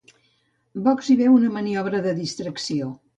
[0.87, 2.89] Vox hi veu una maniobra de distracció.